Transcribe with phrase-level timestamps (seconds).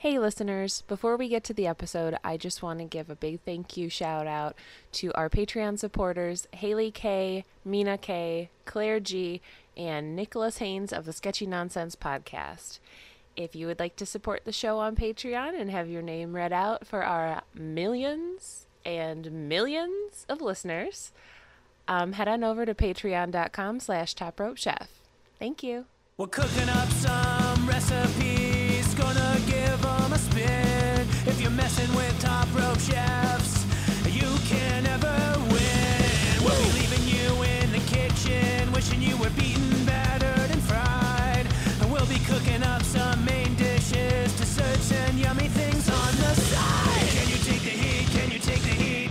[0.00, 3.40] Hey, listeners, before we get to the episode, I just want to give a big
[3.42, 4.56] thank you shout out
[4.92, 9.42] to our Patreon supporters Haley K, Mina K, Claire G,
[9.76, 12.78] and Nicholas Haynes of the Sketchy Nonsense podcast.
[13.36, 16.54] If you would like to support the show on Patreon and have your name read
[16.54, 21.12] out for our millions and millions of listeners,
[21.88, 24.88] um, head on over to patreon.com slash top rope chef.
[25.38, 25.84] Thank you.
[26.16, 28.59] We're cooking up some recipes,
[29.00, 31.00] gonna give 'em a spin.
[31.30, 33.52] If you're messing with top rope chefs,
[34.20, 35.16] you can never
[35.52, 36.04] win.
[36.44, 41.46] We'll be leaving you in the kitchen, wishing you were beaten, battered, and fried.
[41.80, 47.08] And we'll be cooking up some main dishes, desserts, and yummy things on the side.
[47.16, 48.06] Can you take the heat?
[48.16, 49.10] Can you take the heat?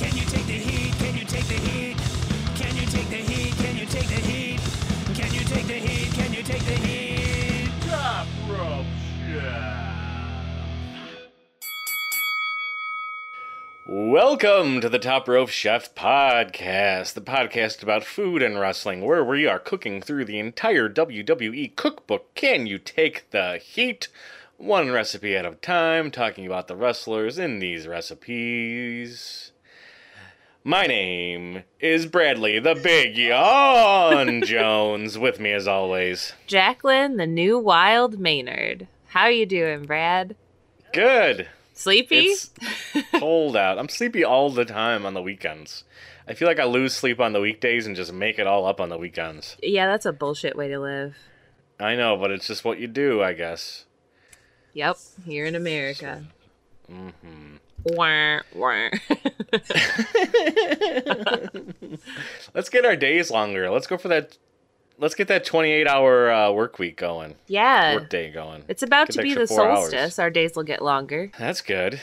[0.00, 0.92] Can you take the heat?
[1.02, 1.94] Can you take the heat?
[2.60, 3.52] Can you take the heat?
[3.62, 4.60] Can you take the heat?
[5.18, 6.08] Can you take the heat?
[6.18, 6.95] Can you take the heat?
[14.16, 19.46] Welcome to the Top Rope Chef Podcast, the podcast about food and wrestling, where we
[19.46, 22.34] are cooking through the entire WWE cookbook.
[22.34, 24.08] Can you take the heat?
[24.56, 29.52] One recipe at a time, talking about the wrestlers in these recipes.
[30.64, 36.32] My name is Bradley, the Big Yawn Jones, with me as always.
[36.46, 38.88] Jacqueline, the new wild Maynard.
[39.08, 40.36] How you doing, Brad?
[40.94, 41.48] Good.
[41.76, 42.16] Sleepy?
[42.16, 42.50] It's
[43.12, 43.78] cold out.
[43.78, 45.84] I'm sleepy all the time on the weekends.
[46.26, 48.80] I feel like I lose sleep on the weekdays and just make it all up
[48.80, 49.56] on the weekends.
[49.62, 51.14] yeah, that's a bullshit way to live.
[51.78, 53.84] I know, but it's just what you do, I guess.
[54.72, 56.24] Yep, here in America.
[56.90, 57.56] Mm-hmm.
[57.84, 58.88] Wah, wah.
[62.54, 63.70] Let's get our days longer.
[63.70, 64.38] Let's go for that.
[64.98, 67.34] Let's get that 28 hour uh, work week going.
[67.48, 68.64] yeah, Work day going.
[68.68, 69.90] it's about Get to be the four hours.
[69.90, 70.18] solstice.
[70.18, 71.30] Our days will get longer.
[71.38, 72.00] That's good.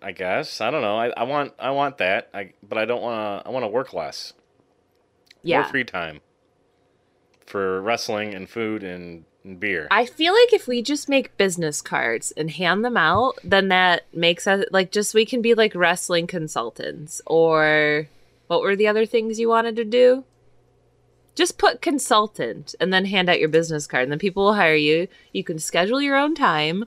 [0.00, 0.60] I guess.
[0.60, 0.96] I don't know.
[0.96, 2.28] I, I want I want that.
[2.34, 3.48] I but I don't want to.
[3.48, 4.32] I want to work less.
[5.42, 5.62] Yeah.
[5.62, 6.20] More free time.
[7.46, 9.86] For wrestling and food and, and beer.
[9.90, 14.02] I feel like if we just make business cards and hand them out, then that
[14.12, 18.08] makes us like just we can be like wrestling consultants or
[18.48, 20.24] what were the other things you wanted to do?
[21.36, 24.74] Just put consultant and then hand out your business card and then people will hire
[24.74, 25.06] you.
[25.32, 26.84] You can schedule your own time.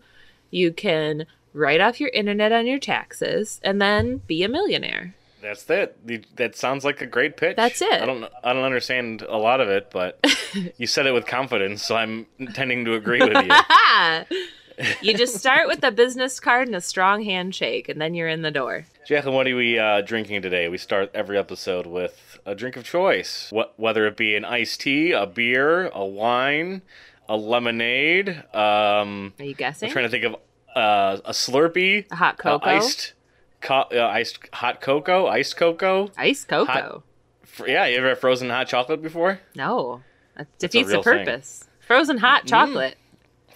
[0.51, 5.15] You can write off your internet on your taxes and then be a millionaire.
[5.41, 6.35] That's it.
[6.35, 7.55] That sounds like a great pitch.
[7.55, 8.01] That's it.
[8.01, 8.25] I don't.
[8.43, 10.19] I don't understand a lot of it, but
[10.77, 13.49] you said it with confidence, so I'm tending to agree with you.
[15.01, 18.41] You just start with a business card and a strong handshake and then you're in
[18.41, 18.85] the door.
[19.05, 20.69] Jacqueline, what are we uh, drinking today?
[20.69, 24.81] We start every episode with a drink of choice, what, whether it be an iced
[24.81, 26.81] tea, a beer, a wine,
[27.27, 28.29] a lemonade.
[28.53, 29.87] Um, Are you guessing?
[29.89, 30.35] I'm trying to think of
[30.75, 32.69] uh, a Slurpee, A hot uh, cocoa?
[32.69, 33.13] iced,
[33.61, 36.09] co- uh, iced hot cocoa, iced cocoa.
[36.17, 37.03] Ice cocoa.
[37.43, 39.39] Fr- yeah, you ever had frozen hot chocolate before?
[39.55, 40.01] No,
[40.37, 41.25] that defeats the real thing.
[41.25, 41.67] purpose.
[41.85, 42.95] Frozen hot chocolate.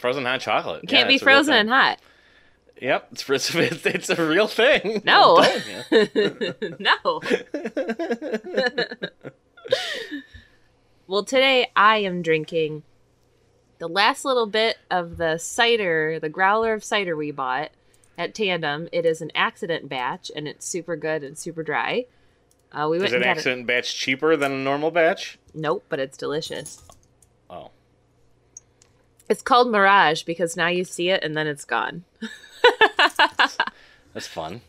[0.04, 0.84] Frozen hot chocolate.
[0.84, 1.98] It can't be frozen and hot.
[2.82, 5.02] Yep, it's, it's, it's a real thing.
[5.06, 5.38] No.
[5.38, 6.10] I'm telling
[6.62, 6.76] you.
[6.78, 7.22] no.
[11.08, 12.84] well, today I am drinking
[13.80, 17.72] the last little bit of the cider, the growler of cider we bought
[18.18, 18.90] at Tandem.
[18.92, 22.08] It is an accident batch, and it's super good and super dry.
[22.74, 23.38] Uh, we went Is an got it.
[23.38, 25.40] accident batch cheaper than a normal batch?
[25.54, 26.84] Nope, but it's delicious.
[27.50, 27.72] Oh.
[29.30, 32.04] It's called Mirage because now you see it and then it's gone.
[34.14, 34.62] That's fun.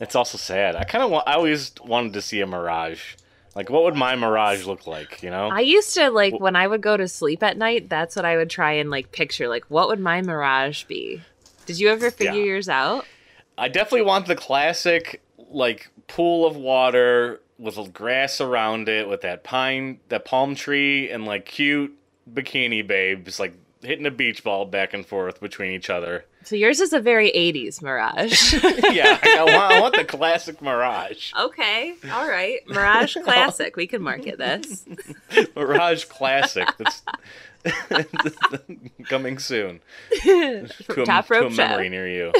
[0.00, 0.76] It's also sad.
[0.76, 1.28] I kind of want.
[1.28, 3.14] I always wanted to see a mirage.
[3.54, 5.22] Like, what would my mirage look like?
[5.22, 5.48] You know?
[5.48, 8.36] I used to like when I would go to sleep at night, that's what I
[8.36, 9.48] would try and like picture.
[9.48, 11.22] Like, what would my mirage be?
[11.66, 12.44] Did you ever figure Yeah.
[12.44, 13.06] yours out?
[13.56, 19.44] I definitely want the classic, like pool of water with grass around it, with that
[19.44, 21.96] pine, that palm tree, and like cute
[22.32, 26.24] bikini babes, like hitting a beach ball back and forth between each other.
[26.44, 28.52] So yours is a very 80s mirage.
[28.92, 31.32] yeah, I, want, I want the classic mirage.
[31.38, 31.94] okay.
[32.12, 32.60] All right.
[32.68, 33.76] Mirage classic.
[33.76, 34.84] We can market this.
[35.56, 36.68] Mirage classic.
[36.78, 37.02] That's
[39.08, 39.80] coming soon.
[40.22, 42.32] to a, Top to a Rope memory near you.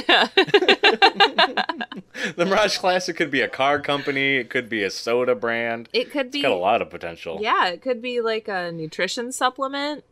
[2.36, 4.36] the Mirage Classic could be a car company.
[4.36, 5.88] It could be a soda brand.
[5.92, 7.38] It could be Got a lot of potential.
[7.40, 10.04] Yeah, it could be like a nutrition supplement.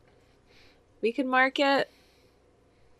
[1.01, 1.91] We could market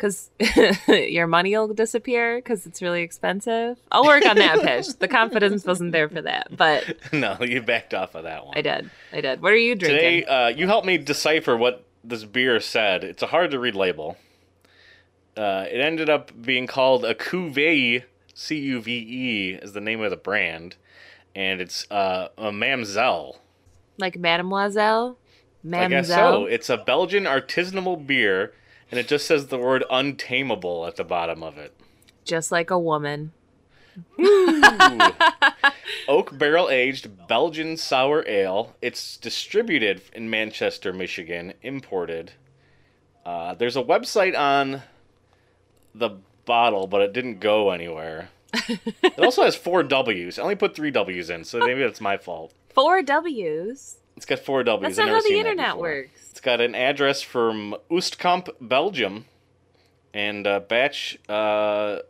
[0.01, 0.31] because
[0.89, 3.79] your money will disappear because it's really expensive.
[3.93, 4.95] I'll work on that pitch.
[4.99, 8.57] The confidence wasn't there for that, but no, you backed off of that one.
[8.57, 8.91] I did.
[9.13, 9.43] I did.
[9.43, 9.99] What are you drinking?
[9.99, 13.05] Today, uh, you helped me decipher what this beer said.
[13.05, 14.17] It's a hard to read label.
[15.37, 18.05] Uh, it ended up being called a Cuvée,
[18.35, 20.77] C U V E, is the name of the brand,
[21.35, 23.37] and it's uh, a Mamselle.
[23.99, 25.19] Like Mademoiselle?
[25.73, 26.47] I guess so.
[26.47, 28.53] It's a Belgian artisanal beer,
[28.91, 31.75] and it just says the word untamable at the bottom of it.
[32.25, 33.33] Just like a woman.
[36.09, 38.75] Oak barrel aged Belgian sour ale.
[38.81, 42.33] It's distributed in Manchester, Michigan, imported.
[43.25, 44.83] Uh, there's a website on
[45.95, 46.11] the
[46.45, 48.31] bottle, but it didn't go anywhere.
[48.55, 50.39] it also has four W's.
[50.39, 52.53] I only put three W's in, so maybe that's my fault.
[52.75, 54.00] Four W's.
[54.21, 54.83] It's got four W's.
[54.83, 56.29] That's I've not never how the internet works.
[56.31, 59.25] It's got an address from Oostkamp, Belgium,
[60.13, 62.01] and uh, batch uh,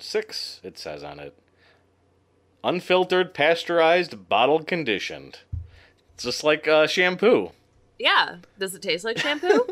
[0.00, 0.60] six.
[0.64, 1.38] It says on it,
[2.64, 5.38] unfiltered, pasteurized, bottle conditioned.
[6.14, 7.52] It's Just like uh, shampoo.
[8.00, 8.38] Yeah.
[8.58, 9.68] Does it taste like shampoo?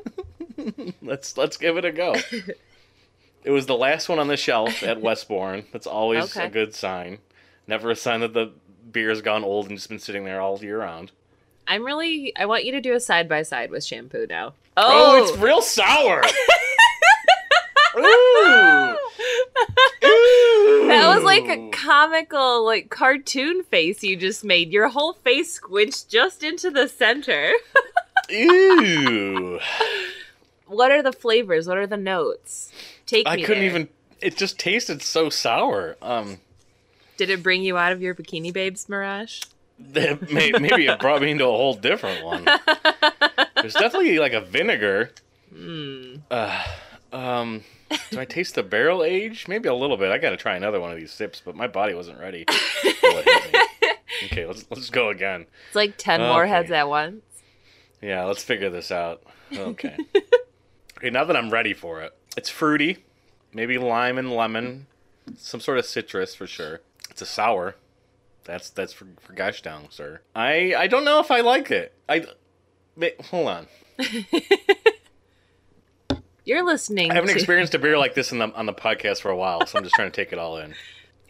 [1.02, 2.14] Let's let's give it a go.
[3.44, 5.64] it was the last one on the shelf at Westborn.
[5.72, 6.46] That's always Okay.
[6.46, 7.18] a good sign.
[7.66, 8.52] Never a sign that the
[8.90, 11.10] beer's gone old and just been sitting there all year round.
[11.68, 12.32] I'm really.
[12.36, 14.54] I want you to do a side by side with shampoo now.
[14.76, 16.22] Oh, it's real sour.
[17.98, 18.96] Ooh.
[20.04, 20.82] Ooh.
[20.86, 24.72] That was like a comical, like cartoon face you just made.
[24.72, 27.50] Your whole face squinched just into the center.
[28.30, 29.58] Ew.
[30.66, 31.66] what are the flavors?
[31.66, 32.70] What are the notes?
[33.04, 33.64] Take I couldn't there.
[33.64, 33.88] even.
[34.20, 35.96] It just tasted so sour.
[36.00, 36.38] Um,
[37.16, 39.42] Did it bring you out of your bikini babes mirage?
[39.78, 42.44] may, maybe it brought me into a whole different one.
[43.56, 45.10] There's definitely like a vinegar.
[45.52, 46.16] Hmm.
[46.30, 46.64] Uh,
[47.12, 47.62] um,
[48.10, 49.46] do I taste the barrel age?
[49.48, 50.10] Maybe a little bit.
[50.10, 52.44] I got to try another one of these sips, but my body wasn't ready.
[52.80, 53.88] for what hit me.
[54.24, 55.46] okay, let's let's go again.
[55.66, 57.22] It's like ten more heads at once.
[58.02, 59.22] Yeah, let's figure this out.
[59.54, 59.96] Okay.
[60.98, 63.04] okay, now that I'm ready for it, it's fruity,
[63.52, 64.86] maybe lime and lemon,
[65.36, 66.80] some sort of citrus for sure.
[67.10, 67.76] It's a sour.
[68.44, 70.20] That's that's for for gosh down, sir.
[70.34, 71.92] I I don't know if I like it.
[72.08, 72.24] I
[72.94, 73.66] ma- hold on.
[76.44, 79.20] You're listening I haven't to experienced a beer like this in the, on the podcast
[79.20, 80.74] for a while, so I'm just trying to take it all in.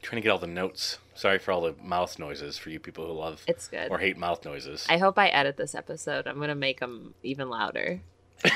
[0.03, 0.99] Trying to get all the notes.
[1.15, 3.91] Sorry for all the mouth noises for you people who love It's good.
[3.91, 4.87] or hate mouth noises.
[4.91, 6.27] I hope I edit this episode.
[6.27, 8.03] I'm gonna make them even louder.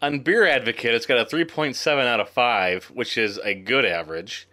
[0.00, 4.48] On Beer Advocate, it's got a 3.7 out of 5, which is a good average.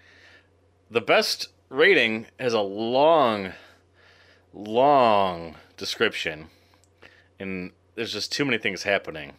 [0.92, 3.54] The best rating has a long,
[4.54, 6.48] long description,
[7.40, 9.34] and there's just too many things happening.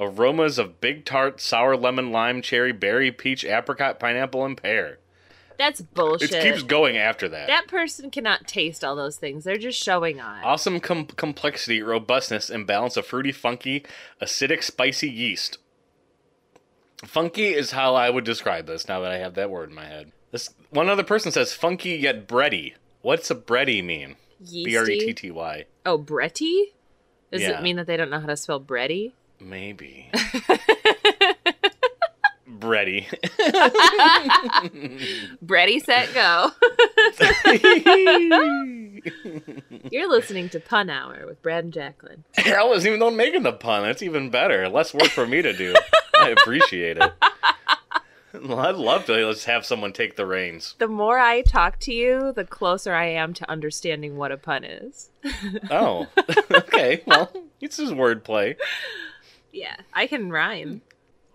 [0.00, 4.98] Aromas of big tart, sour lemon, lime, cherry, berry, peach, apricot, pineapple, and pear.
[5.56, 6.32] That's bullshit.
[6.32, 7.46] It keeps going after that.
[7.46, 9.44] that person cannot taste all those things.
[9.44, 10.42] They're just showing on.
[10.42, 13.84] Awesome com- complexity, robustness, and balance of fruity, funky,
[14.20, 15.58] acidic, spicy yeast.
[17.04, 19.86] Funky is how I would describe this now that I have that word in my
[19.86, 20.10] head.
[20.34, 22.74] This one other person says funky yet bready.
[23.02, 24.16] What's a bready mean?
[24.52, 25.12] B R E T.
[25.14, 25.66] T Y.
[25.86, 26.72] Oh, Bretty?
[27.30, 27.50] Does Yeah.
[27.60, 29.12] it mean that they don't know how to spell bready?
[29.38, 30.10] Maybe.
[32.50, 33.06] bready.
[35.40, 36.50] Bretty, set, go.
[39.92, 42.24] You're listening to Pun Hour with Brad and Jacqueline.
[42.38, 43.84] I wasn't even making the pun.
[43.84, 44.68] That's even better.
[44.68, 45.74] Less work for me to do.
[46.18, 47.12] I appreciate it.
[48.44, 50.74] Well, I'd love to just have someone take the reins.
[50.78, 54.64] The more I talk to you, the closer I am to understanding what a pun
[54.64, 55.10] is.
[55.70, 56.06] Oh,
[56.50, 57.02] okay.
[57.06, 58.56] Well, it's just wordplay.
[59.52, 60.82] Yeah, I can rhyme.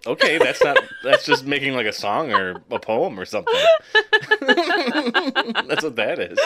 [0.05, 0.77] Okay, that's not.
[1.03, 3.53] That's just making like a song or a poem or something.
[4.41, 6.39] that's what that is.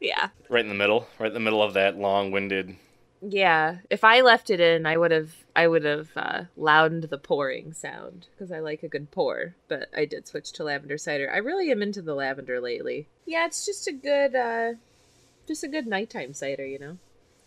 [0.00, 0.28] Yeah.
[0.48, 1.06] Right in the middle.
[1.18, 2.76] Right in the middle of that long-winded.
[3.22, 7.18] Yeah, if I left it in, I would have I would have uh, loudened the
[7.18, 9.54] pouring sound because I like a good pour.
[9.68, 11.30] But I did switch to lavender cider.
[11.32, 13.08] I really am into the lavender lately.
[13.24, 14.74] Yeah, it's just a good, uh,
[15.48, 16.98] just a good nighttime cider, you know.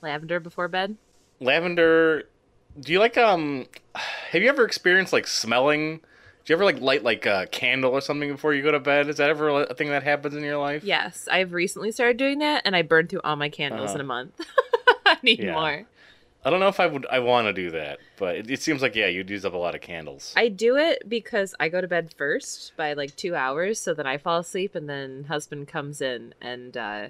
[0.02, 0.96] Lavender before bed.
[1.40, 2.24] Lavender.
[2.80, 3.68] Do you like um?
[3.96, 5.98] Have you ever experienced like smelling?
[6.46, 9.08] Do you ever like light like a candle or something before you go to bed?
[9.08, 10.84] Is that ever a thing that happens in your life?
[10.84, 13.96] Yes, I've recently started doing that, and I burned through all my candles Uh-huh.
[13.96, 14.32] in a month.
[15.06, 15.54] I need Yeah.
[15.54, 15.86] more.
[16.44, 17.06] I don't know if I would.
[17.12, 19.58] I want to do that, but it, it seems like yeah, you'd use up a
[19.58, 20.34] lot of candles.
[20.38, 24.08] I do it because I go to bed first by like two hours, so then
[24.08, 27.08] I fall asleep, and then husband comes in and uh,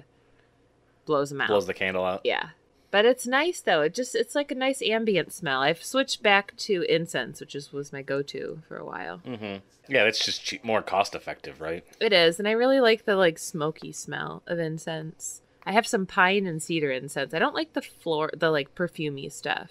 [1.06, 1.48] blows them out.
[1.48, 2.22] Blows the candle out.
[2.24, 2.50] Yeah.
[2.90, 3.82] But it's nice though.
[3.82, 5.60] It just it's like a nice ambient smell.
[5.60, 9.18] I've switched back to incense, which is was my go-to for a while.
[9.18, 9.58] hmm
[9.88, 11.84] Yeah, that's just cheap, more cost effective, right?
[12.00, 15.42] It is, and I really like the like smoky smell of incense.
[15.64, 17.34] I have some pine and cedar incense.
[17.34, 19.70] I don't like the floor the like perfumey stuff.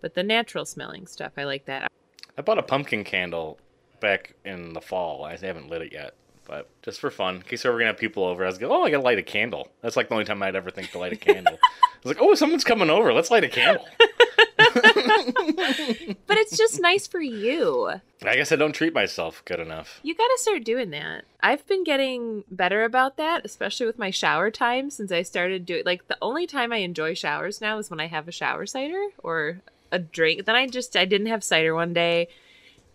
[0.00, 1.90] But the natural smelling stuff, I like that.
[2.38, 3.58] I bought a pumpkin candle
[4.00, 5.24] back in the fall.
[5.24, 6.14] I haven't lit it yet,
[6.46, 8.82] but just for fun, in case we're gonna have people over, I was like, oh,
[8.82, 9.68] I gotta light a candle.
[9.82, 11.58] That's like the only time I'd ever think to light a candle.
[11.62, 13.12] I was like, oh, someone's coming over.
[13.12, 13.84] Let's light a candle.
[16.26, 17.88] But it's just nice for you.
[18.22, 19.98] I guess I don't treat myself good enough.
[20.02, 21.24] You gotta start doing that.
[21.42, 25.82] I've been getting better about that, especially with my shower time since I started doing
[25.84, 29.08] like the only time I enjoy showers now is when I have a shower cider
[29.18, 30.44] or a drink.
[30.44, 32.28] Then I just I didn't have cider one day.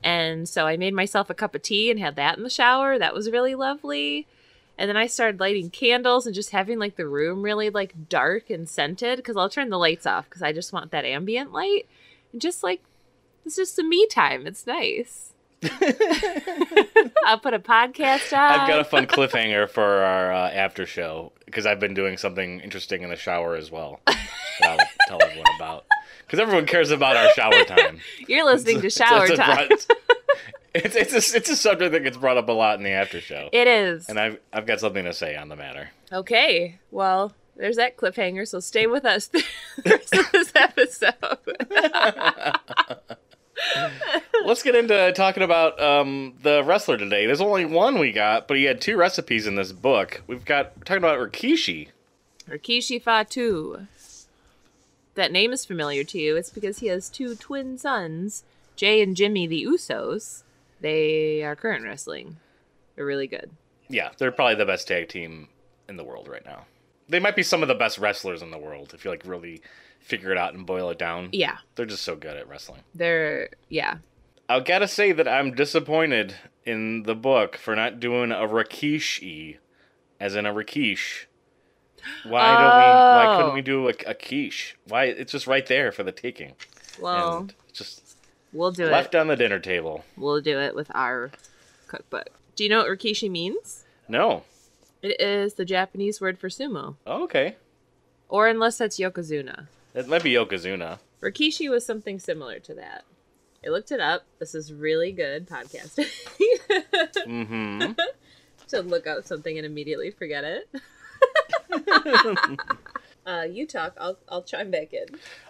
[0.03, 2.99] And so I made myself a cup of tea and had that in the shower.
[2.99, 4.27] That was really lovely.
[4.77, 8.49] And then I started lighting candles and just having like the room really like dark
[8.49, 11.87] and scented because I'll turn the lights off because I just want that ambient light.
[12.35, 12.81] And just like
[13.45, 14.45] it's just some me time.
[14.45, 15.31] It's nice.
[17.25, 18.59] I'll put a podcast on.
[18.59, 22.59] I've got a fun cliffhanger for our uh, after show because I've been doing something
[22.59, 24.01] interesting in the shower as well.
[24.05, 24.17] That
[24.81, 25.85] I'll tell everyone about
[26.25, 28.01] because everyone cares about our shower time.
[28.27, 29.69] You're listening to shower It's time.
[30.73, 33.21] It's it's a, it's a subject that gets brought up a lot in the after
[33.21, 34.09] show, It is.
[34.09, 35.91] and I've I've got something to say on the matter.
[36.11, 36.79] Okay.
[36.91, 39.41] Well, there's that cliffhanger, so stay with us through
[39.83, 41.44] the rest of this episode.
[44.45, 47.25] Let's get into talking about um, the wrestler today.
[47.25, 50.21] There's only one we got, but he had two recipes in this book.
[50.27, 51.89] We've got we're talking about Rikishi.
[52.49, 53.87] Rikishi Fatu.
[55.15, 56.35] That name is familiar to you.
[56.35, 58.43] It's because he has two twin sons,
[58.75, 60.43] Jay and Jimmy the Usos.
[60.81, 62.37] They are current wrestling.
[62.95, 63.51] They're really good.
[63.87, 65.47] Yeah, they're probably the best tag team
[65.87, 66.65] in the world right now.
[67.07, 69.61] They might be some of the best wrestlers in the world if you like really
[70.05, 71.29] figure it out and boil it down.
[71.31, 71.57] Yeah.
[71.75, 72.81] They're just so good at wrestling.
[72.93, 73.97] They're yeah.
[74.47, 76.35] I gotta say that I'm disappointed
[76.65, 79.57] in the book for not doing a Rikishi,
[80.19, 81.25] as in a Rikish.
[82.23, 82.67] Why don't we?
[82.67, 83.55] Why couldn't Oh.
[83.55, 84.75] we do a, a quiche?
[84.87, 86.53] Why it's just right there for the taking,
[87.01, 88.15] Well, and just
[88.53, 88.95] we'll do left it.
[88.95, 90.05] Left on the dinner table.
[90.15, 91.31] We'll do it with our
[91.87, 92.29] cookbook.
[92.55, 93.83] Do you know what Rikishi means?
[94.07, 94.43] No.
[95.01, 96.95] It is the Japanese word for sumo.
[97.07, 97.55] Oh, okay.
[98.29, 99.67] Or unless that's Yokozuna.
[99.95, 100.99] It might be Yokozuna.
[101.21, 103.05] Rikishi was something similar to that.
[103.65, 104.25] I looked it up.
[104.39, 106.11] This is really good podcasting.
[107.25, 107.93] Mm-hmm.
[108.67, 110.69] to look up something and immediately forget it.
[113.25, 113.95] uh, you talk.
[113.97, 115.05] I'll I'll chime back in.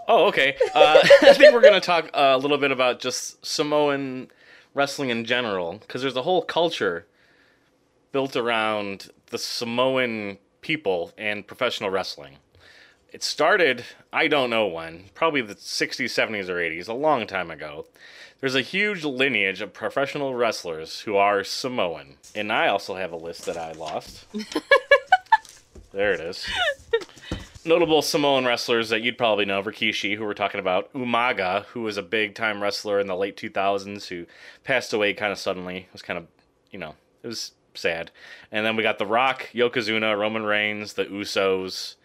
[0.08, 0.56] Oh, okay.
[0.76, 4.30] Uh, I think we're gonna talk uh, a little bit about just Samoan
[4.76, 7.08] wrestling in general, because there's a whole culture
[8.12, 12.38] built around the Samoan people and professional wrestling.
[13.16, 17.50] It started, I don't know when, probably the 60s, 70s, or 80s, a long time
[17.50, 17.86] ago.
[18.42, 22.18] There's a huge lineage of professional wrestlers who are Samoan.
[22.36, 24.26] And I also have a list that I lost.
[25.94, 26.46] there it is.
[27.64, 31.96] Notable Samoan wrestlers that you'd probably know Rikishi, who we're talking about, Umaga, who was
[31.96, 34.26] a big time wrestler in the late 2000s, who
[34.66, 35.78] passed away kind of suddenly.
[35.78, 36.28] It was kind of,
[36.70, 38.12] you know, it was sad.
[38.52, 41.96] And then we got The Rock, Yokozuna, Roman Reigns, the Usos.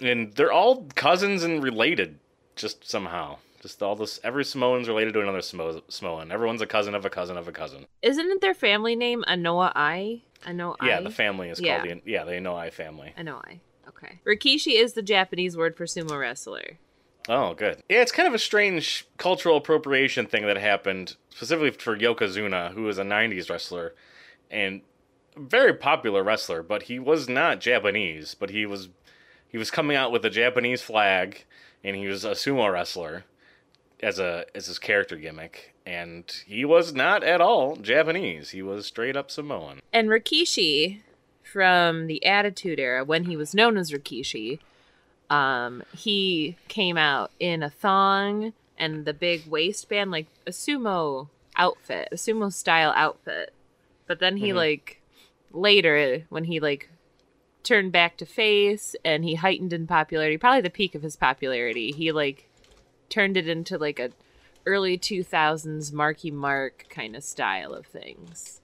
[0.00, 2.18] And they're all cousins and related,
[2.54, 3.38] just somehow.
[3.62, 6.30] Just all this, every Samoan's related to another Samo- Samoan.
[6.30, 7.86] Everyone's a cousin of a cousin of a cousin.
[8.02, 10.22] Isn't it their family name Anoa'i?
[10.46, 11.78] Anoa Yeah, the family is Yeah.
[11.78, 13.12] called the, yeah, the Anoa'i family.
[13.18, 13.60] Anoa'i.
[13.88, 14.20] Okay.
[14.26, 16.78] Rikishi is the Japanese word for sumo wrestler.
[17.28, 17.82] Oh, good.
[17.88, 22.82] Yeah, it's kind of a strange cultural appropriation thing that happened specifically for Yokozuna, who
[22.84, 23.94] was a 90s wrestler
[24.50, 24.82] and
[25.36, 28.90] very popular wrestler, but he was not Japanese, but he was
[29.56, 31.46] he was coming out with a Japanese flag
[31.82, 33.24] and he was a sumo wrestler
[34.02, 38.50] as a as his character gimmick and he was not at all Japanese.
[38.50, 39.80] He was straight up Samoan.
[39.94, 41.00] And Rikishi,
[41.42, 44.58] from the Attitude Era, when he was known as Rikishi,
[45.30, 52.08] um, he came out in a thong and the big waistband, like a sumo outfit,
[52.12, 53.54] a sumo style outfit.
[54.06, 54.56] But then he Mhm.
[54.56, 55.00] like
[55.50, 56.90] later when he like
[57.66, 61.92] turned back to face and he heightened in popularity, probably the peak of his popularity,
[61.92, 62.48] he like
[63.08, 64.10] turned it into like a
[64.64, 68.60] early 2000s Marky Mark kind of style of things.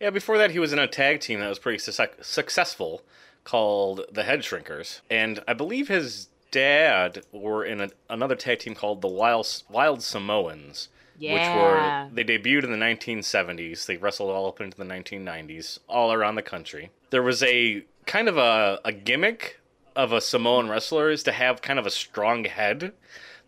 [0.00, 3.02] Yeah, before that, he was in a tag team that was pretty su- successful
[3.44, 5.00] called the Head Shrinkers.
[5.10, 10.02] And I believe his dad were in a, another tag team called the Wild, Wild
[10.02, 10.88] Samoans,
[11.18, 11.32] Yeah.
[11.34, 13.86] which were, they debuted in the 1970s.
[13.86, 16.90] They wrestled all up into the 1990s, all around the country.
[17.10, 19.60] There was a kind of a, a gimmick
[19.96, 22.92] of a Samoan wrestler is to have kind of a strong head.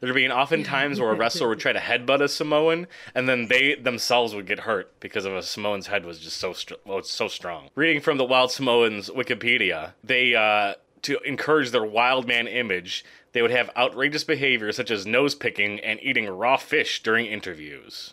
[0.00, 3.48] There'd be often times where a wrestler would try to headbutt a Samoan, and then
[3.48, 6.98] they themselves would get hurt because of a Samoan's head was just so str- well,
[6.98, 7.70] it's so strong.
[7.74, 13.40] Reading from the Wild Samoans Wikipedia, they uh, to encourage their wild man image, they
[13.40, 18.12] would have outrageous behavior such as nose picking and eating raw fish during interviews.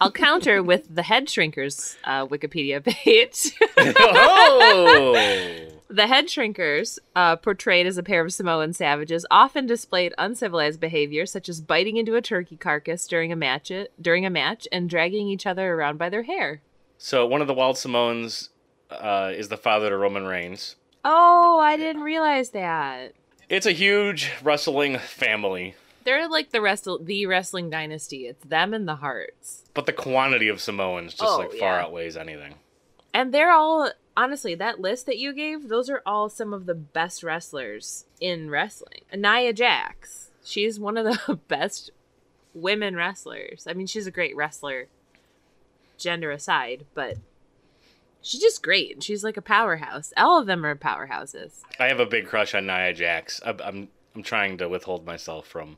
[0.00, 3.52] I'll counter with the head shrinkers uh, Wikipedia page.
[3.76, 5.70] oh!
[5.94, 11.26] the head shrinkers, uh, portrayed as a pair of Samoan savages, often displayed uncivilized behavior
[11.26, 13.70] such as biting into a turkey carcass during a match
[14.00, 16.62] during a match and dragging each other around by their hair.
[16.98, 18.50] So one of the wild Samoans
[18.90, 20.76] uh, is the father to Roman Reigns.
[21.04, 23.12] Oh, I didn't realize that.
[23.48, 25.74] It's a huge wrestling family,
[26.04, 28.26] They're like the wrestle the wrestling dynasty.
[28.26, 29.64] It's them and the Hearts.
[29.74, 31.82] but the quantity of Samoans just Oh, like far yeah.
[31.84, 32.54] outweighs anything.
[33.12, 36.74] And they're all honestly, that list that you gave, those are all some of the
[36.74, 39.02] best wrestlers in wrestling.
[39.14, 41.90] Nia Jax, she's one of the best
[42.54, 43.66] women wrestlers.
[43.68, 44.86] I mean, she's a great wrestler,
[45.98, 47.18] gender aside, but
[48.22, 49.02] she's just great.
[49.02, 50.12] She's like a powerhouse.
[50.16, 51.62] All of them are powerhouses.
[51.78, 53.40] I have a big crush on Nia Jax.
[53.44, 55.76] I'm I'm, I'm trying to withhold myself from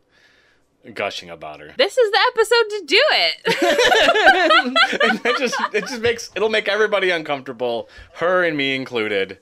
[0.95, 1.73] gushing about her.
[1.77, 5.01] This is the episode to do it.
[5.03, 9.39] and it just it just makes it'll make everybody uncomfortable, her and me included.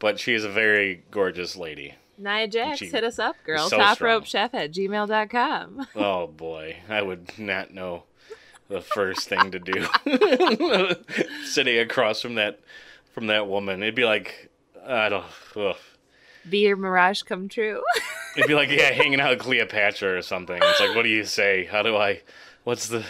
[0.00, 1.94] But she is a very gorgeous lady.
[2.16, 3.68] Nia Jax, hit us up, girl.
[3.68, 5.86] so Top rope chef at gmail.com.
[5.94, 8.04] Oh boy, I would not know
[8.68, 9.86] the first thing to do.
[11.44, 12.60] Sitting across from that
[13.12, 14.50] from that woman, it'd be like
[14.86, 15.24] I don't.
[15.56, 15.76] Ugh.
[16.48, 17.82] Be your mirage come true.
[18.36, 20.58] It'd be like yeah, hanging out with Cleopatra or something.
[20.60, 21.64] It's like, what do you say?
[21.64, 22.22] How do I?
[22.64, 23.04] What's the?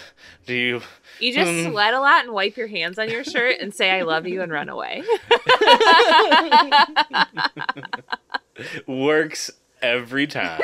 [0.47, 0.81] Do you?
[1.21, 1.71] You just Hmm.
[1.71, 4.41] sweat a lot and wipe your hands on your shirt and say I love you
[4.43, 5.03] and run away.
[8.87, 9.51] works
[9.83, 10.61] every time.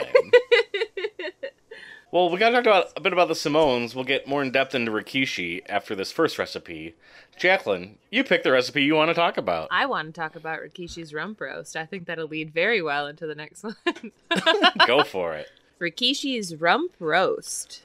[2.14, 3.92] Well, we got to talk about a bit about the Samoans.
[3.92, 6.94] We'll get more in depth into Rikishi after this first recipe.
[7.36, 9.66] Jacqueline, you pick the recipe you want to talk about.
[9.72, 11.74] I want to talk about Rikishi's rump roast.
[11.74, 13.74] I think that'll lead very well into the next one.
[14.86, 15.48] Go for it.
[15.80, 17.82] Rikishi's rump roast.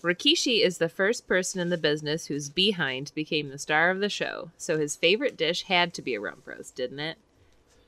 [0.00, 4.08] Rikishi is the first person in the business whose behind became the star of the
[4.08, 7.18] show, so his favorite dish had to be a rump roast, didn't it?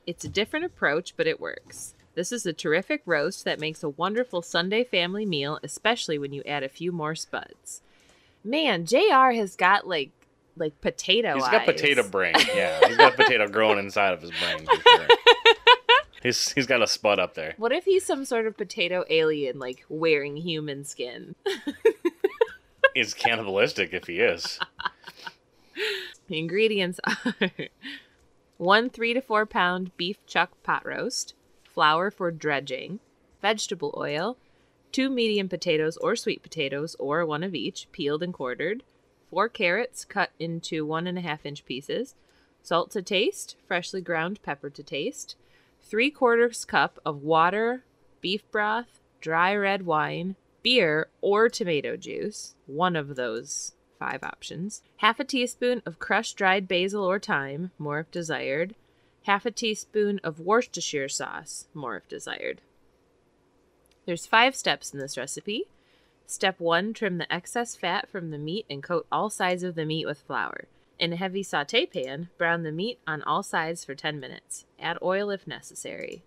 [0.05, 1.95] It's a different approach, but it works.
[2.17, 6.41] This is a terrific roast that makes a wonderful Sunday family meal, especially when you
[6.47, 7.83] add a few more spuds.
[8.43, 10.09] Man, JR has got like
[10.55, 11.51] like potato He's eyes.
[11.51, 12.33] got potato brain.
[12.55, 14.65] Yeah, he's got potato growing inside of his brain.
[14.65, 15.07] Sure.
[16.23, 17.53] He's he's got a spud up there.
[17.57, 21.35] What if he's some sort of potato alien, like wearing human skin?
[22.95, 24.59] He's cannibalistic if he is.
[26.27, 27.35] The ingredients are
[28.57, 31.35] one three to four pound beef chuck pot roast,
[31.77, 32.99] flour for dredging,
[33.39, 34.35] vegetable oil,
[34.91, 38.81] two medium potatoes or sweet potatoes or one of each, peeled and quartered,
[39.29, 42.15] four carrots cut into one and a half inch pieces,
[42.63, 45.35] salt to taste, freshly ground pepper to taste,
[45.79, 47.83] three quarters cup of water,
[48.21, 55.19] beef broth, dry red wine, beer, or tomato juice, one of those five options, half
[55.19, 58.73] a teaspoon of crushed dried basil or thyme, more if desired,
[59.27, 62.61] half a teaspoon of Worcestershire sauce, more if desired.
[64.05, 65.65] There's five steps in this recipe.
[66.25, 69.85] Step 1 Trim the excess fat from the meat and coat all sides of the
[69.85, 70.69] meat with flour.
[70.97, 74.63] In a heavy saute pan, brown the meat on all sides for 10 minutes.
[74.79, 76.23] Add oil if necessary.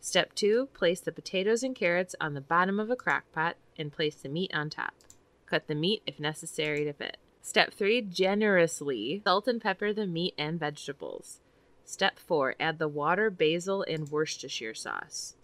[0.00, 3.92] Step 2 Place the potatoes and carrots on the bottom of a crock pot and
[3.92, 4.94] place the meat on top.
[5.46, 7.16] Cut the meat if necessary to fit.
[7.42, 11.39] Step 3 Generously salt and pepper the meat and vegetables.
[11.90, 15.34] Step 4 Add the water, basil, and Worcestershire sauce.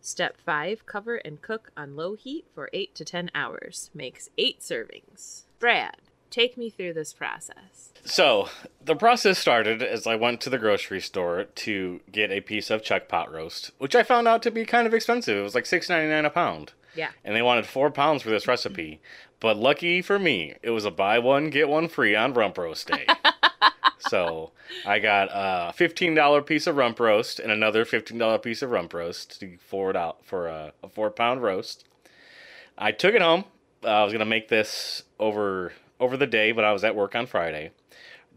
[0.00, 3.92] Step 5 Cover and cook on low heat for 8 to 10 hours.
[3.94, 5.42] Makes 8 servings.
[5.60, 5.98] Brad,
[6.30, 7.92] take me through this process.
[8.04, 8.48] So
[8.84, 12.82] the process started as I went to the grocery store to get a piece of
[12.82, 15.38] chuck pot roast, which I found out to be kind of expensive.
[15.38, 16.72] It was like six ninety nine a pound.
[16.96, 17.10] Yeah.
[17.24, 19.00] and they wanted four pounds for this recipe.
[19.40, 22.88] But lucky for me, it was a buy one get one free on rump roast
[22.88, 23.06] day.
[24.14, 24.52] so
[24.86, 28.70] I got a fifteen dollar piece of rump roast and another fifteen dollar piece of
[28.70, 31.84] rump roast to forward out for a, a four pound roast.
[32.78, 33.42] I took it home.
[33.82, 37.16] Uh, I was gonna make this over over the day, but I was at work
[37.16, 37.72] on Friday.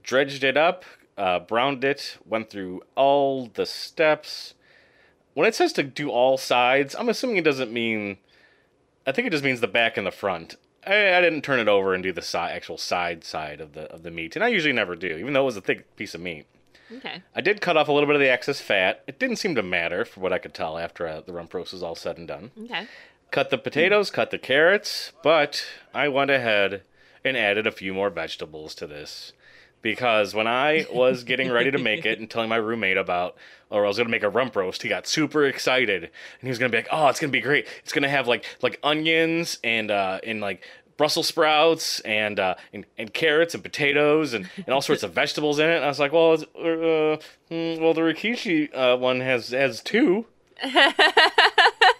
[0.01, 0.83] Dredged it up,
[1.15, 4.55] uh, browned it, went through all the steps.
[5.35, 8.17] When it says to do all sides, I'm assuming it doesn't mean.
[9.05, 10.55] I think it just means the back and the front.
[10.87, 13.91] I, I didn't turn it over and do the si- actual side side of the
[13.93, 16.15] of the meat, and I usually never do, even though it was a thick piece
[16.15, 16.45] of meat.
[16.91, 17.21] Okay.
[17.35, 19.03] I did cut off a little bit of the excess fat.
[19.07, 21.73] It didn't seem to matter, for what I could tell after uh, the rump roast
[21.73, 22.51] was all said and done.
[22.63, 22.87] Okay.
[23.29, 26.83] Cut the potatoes, cut the carrots, but I went ahead
[27.25, 29.33] and added a few more vegetables to this
[29.87, 33.37] because when I was getting ready to make it and telling my roommate about,
[33.69, 36.59] or I was gonna make a rump roast, he got super excited and he was
[36.59, 37.67] gonna be like, "Oh, it's gonna be great!
[37.83, 40.61] It's gonna have like like onions and uh and like
[40.97, 45.57] Brussels sprouts and uh and, and carrots and potatoes and, and all sorts of vegetables
[45.57, 49.21] in it." And I was like, "Well, it's, uh, mm, well, the rikishi uh, one
[49.21, 50.25] has has two."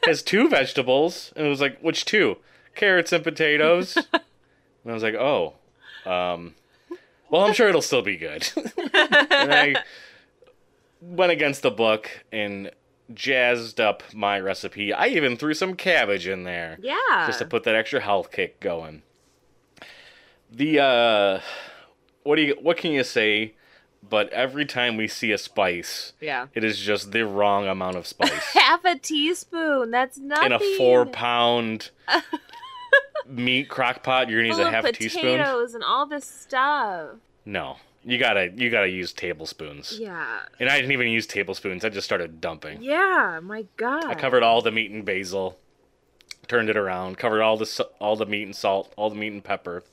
[0.06, 1.32] has two vegetables.
[1.36, 2.38] And it was like, which two?
[2.76, 3.96] Carrots and potatoes.
[4.14, 4.22] and
[4.88, 5.54] I was like, oh,
[6.06, 6.56] um,
[7.30, 8.50] well, I'm sure it'll still be good.
[8.56, 9.76] and I
[11.02, 12.72] went against the book and
[13.14, 14.92] jazzed up my recipe.
[14.94, 17.26] I even threw some cabbage in there Yeah.
[17.28, 19.04] just to put that extra health kick going.
[20.52, 21.40] The uh,
[22.24, 23.54] what do you what can you say?
[24.10, 26.48] But every time we see a spice, yeah.
[26.54, 28.32] it is just the wrong amount of spice.
[28.54, 29.92] Half a teaspoon.
[29.92, 30.46] That's nothing.
[30.46, 31.90] in a four pound
[33.26, 35.22] meat crock pot, you're gonna use a half a teaspoon.
[35.24, 37.18] potatoes and all this stuff.
[37.46, 39.98] No, you gotta you gotta use tablespoons.
[40.00, 40.40] Yeah.
[40.60, 41.84] And I didn't even use tablespoons.
[41.86, 42.82] I just started dumping.
[42.82, 43.40] Yeah.
[43.42, 44.06] My God.
[44.06, 45.58] I covered all the meat and basil,
[46.48, 49.44] turned it around, covered all the all the meat and salt, all the meat and
[49.44, 49.84] pepper.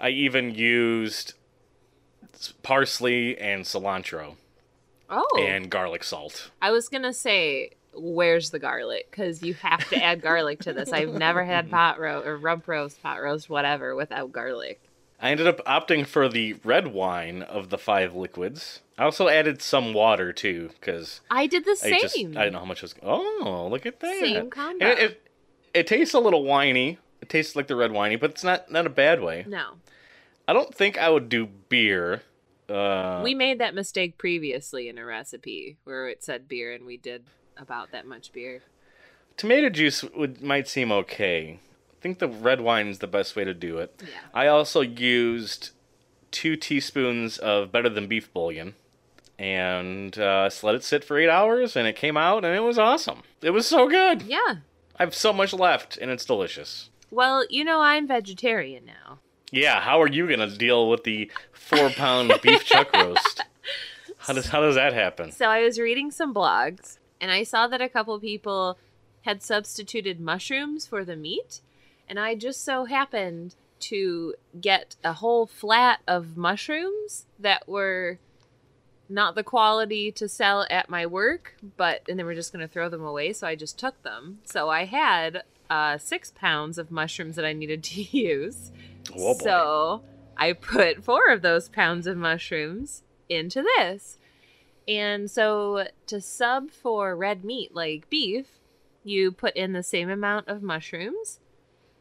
[0.00, 1.34] I even used
[2.62, 4.36] parsley and cilantro
[5.10, 5.38] Oh.
[5.38, 6.50] and garlic salt.
[6.62, 9.08] I was gonna say, where's the garlic?
[9.10, 10.92] Because you have to add garlic to this.
[10.92, 14.80] I've never had pot roast or rump roast, pot roast, whatever, without garlic.
[15.20, 18.80] I ended up opting for the red wine of the five liquids.
[18.98, 22.00] I also added some water too, because I did the I same.
[22.00, 22.94] just I didn't know how much was.
[23.02, 24.18] Oh, look at that!
[24.18, 24.84] Same combo.
[24.84, 25.28] It, it
[25.74, 26.98] it tastes a little winey.
[27.20, 29.44] It tastes like the red winey, but it's not not a bad way.
[29.46, 29.74] no,
[30.48, 32.22] I don't think I would do beer.
[32.68, 36.96] Uh, we made that mistake previously in a recipe where it said beer, and we
[36.96, 37.24] did
[37.62, 38.62] about that much beer.
[39.36, 41.58] tomato juice would might seem okay.
[41.58, 43.94] I think the red wine is the best way to do it.
[44.02, 44.08] Yeah.
[44.34, 45.70] I also used
[46.32, 48.74] two teaspoons of better than beef bouillon
[49.38, 52.60] and uh, just let it sit for eight hours, and it came out, and it
[52.60, 53.22] was awesome.
[53.40, 54.22] It was so good.
[54.22, 54.56] Yeah.
[54.96, 56.90] I have so much left, and it's delicious.
[57.10, 59.18] Well, you know, I'm vegetarian now.
[59.50, 63.42] Yeah, how are you gonna deal with the four pound beef chuck roast?
[64.18, 65.32] How does how does that happen?
[65.32, 68.76] So I was reading some blogs and I saw that a couple people
[69.22, 71.60] had substituted mushrooms for the meat.
[72.08, 78.18] And I just so happened to get a whole flat of mushrooms that were
[79.08, 82.72] not the quality to sell at my work, but and they were just going to
[82.72, 83.32] throw them away.
[83.32, 84.40] So I just took them.
[84.44, 88.72] So I had uh, six pounds of mushrooms that I needed to use.
[89.16, 89.38] Oh.
[89.38, 90.02] So
[90.36, 94.18] I put four of those pounds of mushrooms into this.
[94.88, 98.46] And so to sub for red meat like beef,
[99.04, 101.40] you put in the same amount of mushrooms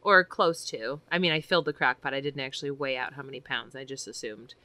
[0.01, 0.99] or close to.
[1.11, 2.13] I mean, I filled the crock pot.
[2.13, 3.75] I didn't actually weigh out how many pounds.
[3.75, 4.55] I just assumed.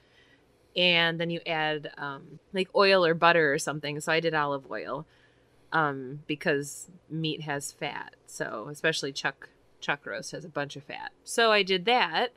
[0.75, 4.01] And then you add um, like oil or butter or something.
[4.01, 5.07] So I did olive oil
[5.73, 8.15] um, because meat has fat.
[8.27, 9.49] So especially chuck
[9.81, 11.13] chuck roast has a bunch of fat.
[11.25, 12.33] So I did that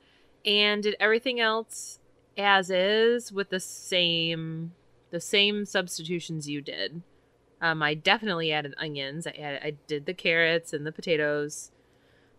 [0.45, 1.99] and did everything else
[2.37, 4.73] as is with the same
[5.11, 7.01] the same substitutions you did.
[7.61, 9.27] Um, I definitely added onions.
[9.27, 11.71] I added, I did the carrots and the potatoes.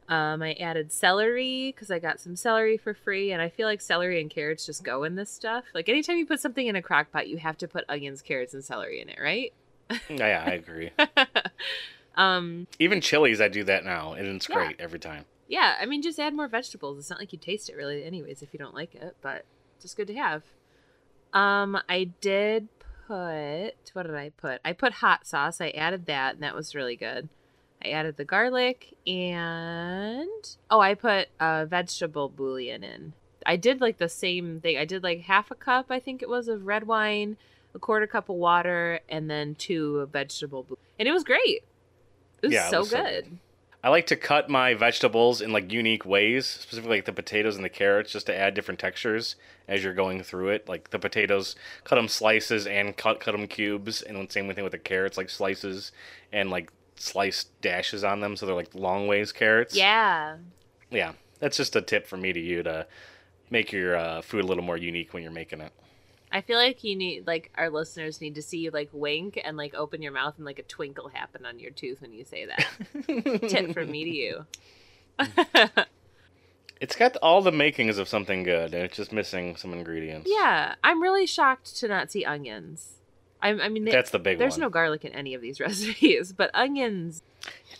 [0.08, 3.80] Um, I added celery because I got some celery for free, and I feel like
[3.80, 5.64] celery and carrots just go in this stuff.
[5.74, 8.52] Like anytime you put something in a crock pot, you have to put onions, carrots,
[8.54, 9.52] and celery in it, right?
[10.08, 10.90] Yeah, I agree.
[12.16, 14.54] um, Even chilies, I do that now, and it's Yeah.
[14.56, 15.24] great every time.
[15.48, 16.98] yeah, I mean, just add more vegetables.
[16.98, 19.44] It's not like you taste it really, anyways, if you don't like it, but
[19.80, 20.42] just good to have.
[21.32, 22.68] Um, I did
[23.06, 24.60] put what did I put?
[24.64, 25.60] I put hot sauce.
[25.60, 27.28] I added that, and that was really good.
[27.84, 33.14] I added the garlic and oh, I put uh, vegetable bouillon in.
[33.46, 34.76] I did like the same thing.
[34.76, 37.38] I did like half a cup, I think it was, of red wine,
[37.74, 41.64] a quarter cup of water, and then two of vegetable bouillon, and it was great.
[42.42, 43.38] It was Yeah, it so was so good.
[43.82, 47.64] I like to cut my vegetables in like unique ways, specifically like the potatoes and
[47.64, 50.68] the carrots, just to add different textures as you're going through it.
[50.68, 54.64] Like the potatoes, cut them slices and cut cut them cubes, and the same thing
[54.64, 55.92] with the carrots, like slices
[56.32, 59.74] and like sliced dashes on them, so they're like long ways carrots.
[59.74, 60.36] Yeah.
[60.90, 61.12] yeah.
[61.38, 62.86] That's just a tip from me to you to
[63.48, 65.72] make your uh, food a little more unique when you're making it.
[66.32, 69.56] I feel like you need like our listeners need to see you like wink and
[69.56, 72.46] like open your mouth and like a twinkle happen on your tooth when you say
[72.46, 72.66] that.
[73.48, 74.46] Tip from me to you.
[76.80, 80.30] It's got all the makings of something good, and it's just missing some ingredients.
[80.32, 82.94] yeah, I'm really shocked to not see onions.
[83.42, 84.60] I, I mean, they, That's the big there's one.
[84.62, 87.22] no garlic in any of these recipes, but onions.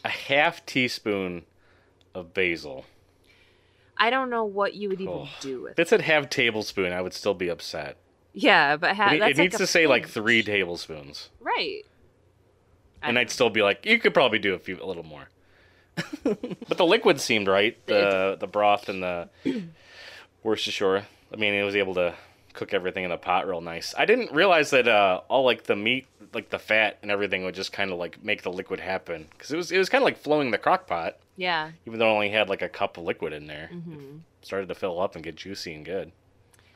[0.05, 1.45] A half teaspoon
[2.15, 2.85] of basil.
[3.97, 5.29] I don't know what you would even Oh.
[5.41, 7.97] do with If it said have tablespoon, I would still be upset.
[8.33, 11.83] Yeah, but ha- it, it like needs to say like three tablespoons, Right.
[13.03, 13.19] And.
[13.19, 15.29] I'd still be like, you could probably do a few, a little more.
[16.23, 17.77] but the liquid seemed right.
[17.87, 19.29] The the broth and the
[20.43, 21.07] Worcestershire.
[21.33, 22.15] I mean, it was able to
[22.53, 23.95] cook everything in the pot real nice.
[23.97, 27.55] I didn't realize that uh, all like the meat, like the fat and everything, would
[27.55, 30.07] just kind of like make the liquid happen because it was it was kind of
[30.07, 31.71] like flowing the crock pot, Yeah.
[31.87, 33.69] even though it only had like a cup of liquid in there.
[33.73, 36.13] hmm Started to fill up and get juicy and good.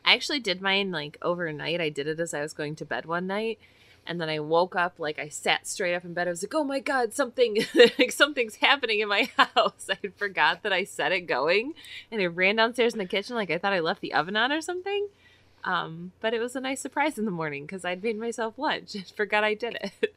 [0.04, 1.80] I actually did mine like overnight.
[1.80, 3.58] I did it as I was going to bed one night.
[4.06, 6.28] And then I woke up, like I sat straight up in bed.
[6.28, 10.62] I was like, "Oh my god, something, like something's happening in my house." I forgot
[10.62, 11.72] that I set it going,
[12.12, 14.52] and I ran downstairs in the kitchen like I thought I left the oven on
[14.52, 15.08] or something.
[15.64, 18.94] Um, but it was a nice surprise in the morning because I'd made myself lunch
[18.94, 20.14] and forgot I did it.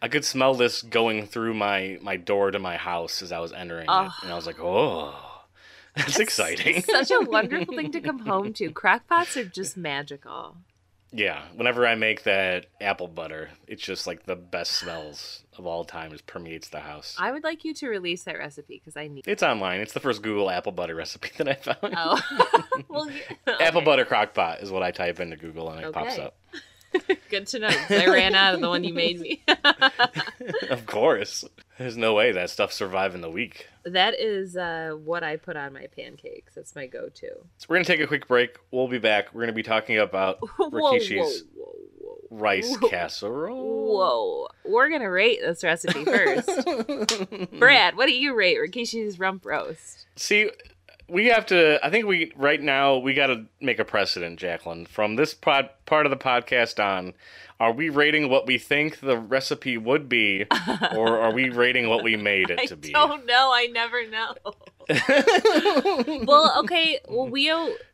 [0.00, 3.52] I could smell this going through my my door to my house as I was
[3.52, 4.10] entering it, Oh.
[4.22, 5.33] and I was like, "Oh,
[5.96, 8.70] that's exciting." Such a wonderful thing to come home to.
[8.72, 10.56] Crockpots are just magical.
[11.12, 15.84] yeah, whenever I make that apple butter, it's just like the best smells of all
[15.84, 16.10] time.
[16.10, 17.14] Just permeates the house.
[17.18, 19.28] I would like you to release that recipe because I need.
[19.28, 19.80] It's online.
[19.80, 21.94] It's the first Google apple butter recipe that I found.
[21.96, 22.20] Oh,
[22.88, 23.56] well, yeah.
[23.60, 26.36] Apple butter crock pot is what I type into Google and it pops up.
[27.30, 27.70] Good to know.
[27.90, 29.42] I ran out of the one you made me.
[30.70, 31.44] of course.
[31.78, 33.68] There's no way that stuff surviving the week.
[33.84, 36.54] that is uh, what I put on my pancakes.
[36.54, 37.30] That's my go-to.
[37.58, 38.58] So we're gonna take a quick break.
[38.70, 39.34] We'll be back.
[39.34, 42.18] We're gonna be talking about Whoa, whoa, Rikishi's whoa, whoa.
[42.30, 43.92] rice casserole.
[43.92, 44.48] Whoa.
[44.64, 46.48] We're going to rate this recipe first.
[47.58, 50.06] Brad, what do you rate Rikishi's rump roast?
[50.16, 50.50] See,
[51.08, 51.84] we have to.
[51.84, 54.86] I think we right now we got to make a precedent, Jacqueline.
[54.86, 57.14] From this pod, part of the podcast on,
[57.60, 60.46] are we rating what we think the recipe would be,
[60.96, 62.92] or are we rating what we made it I to be?
[62.92, 63.50] don't know.
[63.52, 64.34] I never know.
[66.26, 67.00] well, okay.
[67.08, 67.52] Well, we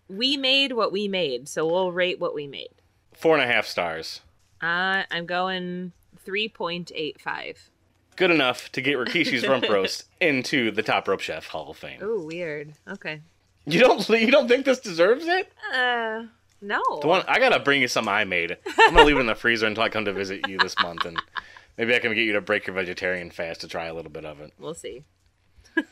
[0.09, 2.71] we made what we made, so we'll rate what we made.
[3.13, 4.21] Four and a half stars.
[4.63, 5.93] Uh, I'm going
[6.27, 7.57] 3.85.
[8.21, 12.01] Good enough to get Rikishi's rump roast into the Top Rope Chef Hall of Fame.
[12.03, 12.75] Oh, weird.
[12.87, 13.23] Okay.
[13.65, 15.51] You don't you don't think this deserves it?
[15.73, 16.25] Uh,
[16.61, 16.83] no.
[17.01, 18.59] The one I gotta bring you some I made.
[18.79, 21.07] I'm gonna leave it in the freezer until I come to visit you this month,
[21.07, 21.19] and
[21.79, 24.27] maybe I can get you to break your vegetarian fast to try a little bit
[24.27, 24.53] of it.
[24.59, 25.05] We'll see.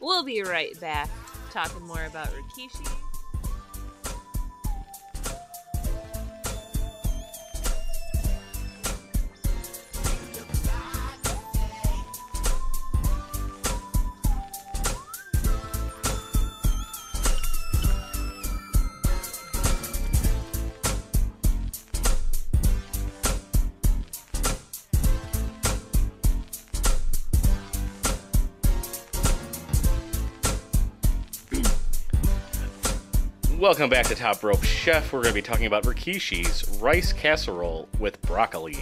[0.00, 1.10] we'll be right back
[1.50, 3.07] talking more about Rikishi.
[33.58, 35.12] Welcome back to Top Rope Chef.
[35.12, 38.76] We're gonna be talking about Rikishi's rice casserole with broccoli.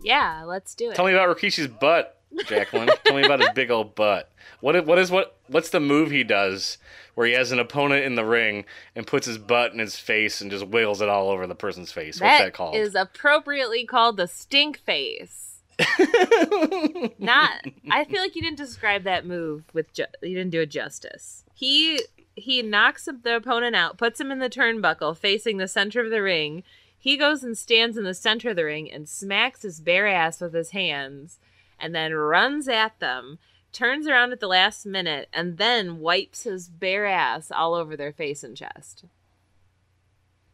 [0.00, 0.94] Yeah, let's do it.
[0.94, 2.90] Tell me about Rikishi's butt, Jacqueline.
[3.04, 4.30] Tell me about his big old butt.
[4.60, 6.78] What what is what what's the move he does
[7.16, 10.40] where he has an opponent in the ring and puts his butt in his face
[10.40, 12.20] and just wiggles it all over the person's face?
[12.20, 12.76] What's that called?
[12.76, 15.58] is appropriately called the stink face.
[17.18, 17.64] Not.
[17.90, 19.92] I feel like you didn't describe that move with.
[19.92, 21.42] Ju- you didn't do it justice.
[21.56, 22.02] He
[22.34, 26.20] he knocks the opponent out, puts him in the turnbuckle, facing the center of the
[26.20, 26.62] ring.
[26.98, 30.42] He goes and stands in the center of the ring and smacks his bare ass
[30.42, 31.38] with his hands,
[31.80, 33.38] and then runs at them.
[33.72, 38.12] Turns around at the last minute and then wipes his bare ass all over their
[38.12, 39.06] face and chest.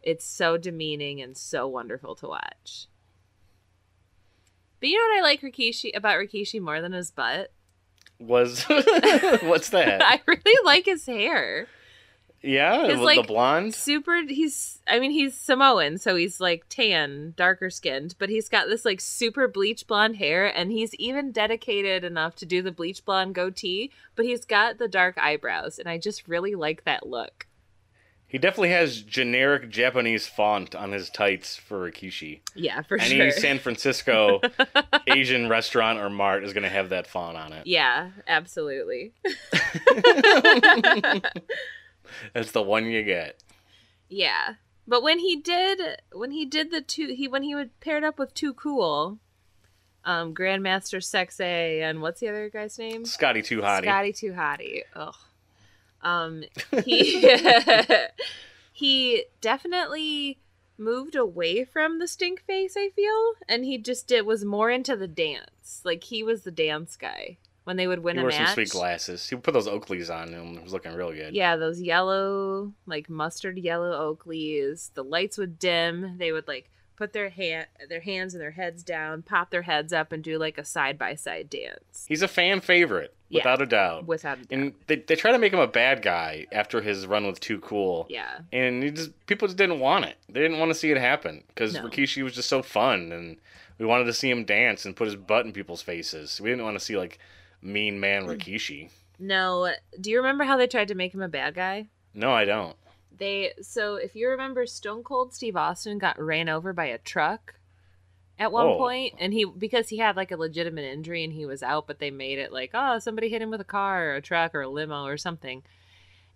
[0.02, 2.86] It's so demeaning and so wonderful to watch.
[4.78, 7.50] But you know what I like Rikishi about Rikishi more than his butt?
[8.26, 8.64] Was
[9.42, 10.02] what's that?
[10.04, 11.66] I really like his hair.
[12.44, 13.72] Yeah, His, like, the blonde.
[13.72, 18.68] Super he's I mean he's Samoan, so he's like tan, darker skinned, but he's got
[18.68, 23.04] this like super bleach blonde hair and he's even dedicated enough to do the bleach
[23.04, 27.46] blonde goatee, but he's got the dark eyebrows and I just really like that look.
[28.32, 32.40] He definitely has generic Japanese font on his tights for Rikishi.
[32.54, 33.22] Yeah, for Any sure.
[33.24, 34.40] Any San Francisco
[35.06, 37.66] Asian restaurant or mart is going to have that font on it.
[37.66, 39.12] yeah, absolutely.
[42.32, 43.42] That's the one you get.
[44.08, 44.54] Yeah.
[44.88, 48.18] But when he did when he did the two he when he would paired up
[48.18, 49.18] with Too Cool,
[50.06, 53.04] um, Grandmaster Sexay and what's the other guy's name?
[53.04, 53.82] Scotty Too Hottie.
[53.82, 54.84] Scotty Too Hottie.
[54.96, 55.14] Ugh.
[56.02, 56.44] Um
[56.84, 57.20] he
[58.72, 60.38] he definitely
[60.78, 64.96] moved away from the stink face, I feel, and he just did was more into
[64.96, 65.80] the dance.
[65.84, 68.46] Like he was the dance guy when they would win He a wore match.
[68.48, 69.28] some sweet glasses.
[69.28, 71.34] He would put those Oakleys on and it was looking real good.
[71.34, 74.90] Yeah, those yellow, like mustard yellow Oakleys.
[74.94, 76.18] The lights would dim.
[76.18, 79.92] They would like put their hand, their hands and their heads down, pop their heads
[79.92, 82.04] up, and do like a side by side dance.
[82.08, 83.40] He's a fan favorite, Yeah.
[83.40, 84.06] without a doubt.
[84.06, 84.46] Without a doubt.
[84.50, 87.58] and they, they try to make him a bad guy after his run with Too
[87.60, 88.06] Cool.
[88.10, 90.16] yeah, And he just people just didn't want it.
[90.28, 91.82] They didn't want to see it happen because No.
[91.84, 93.38] Rikishi was just so fun, and
[93.78, 96.40] we wanted to see him dance and put his butt in people's faces.
[96.40, 97.18] We didn't want to see like
[97.62, 98.36] mean man Mm.
[98.38, 98.90] Rikishi.
[99.18, 99.72] no.
[100.00, 101.88] Do you remember how they tried to make him a bad guy?
[102.14, 102.76] No, I don't.
[103.16, 107.54] They so if you remember, Stone Cold Steve Austin got ran over by a truck
[108.38, 108.76] at one Oh.
[108.78, 111.98] point, and he because he had like a legitimate injury and he was out, but
[111.98, 114.62] they made it like oh somebody hit him with a car or a truck or
[114.62, 115.62] a limo or something,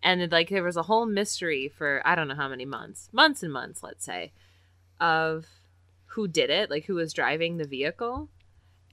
[0.03, 3.09] and it, like there was a whole mystery for I don't know how many months,
[3.13, 4.33] months and months, let's say,
[5.01, 5.47] of
[6.11, 8.29] who did it, like who was driving the vehicle,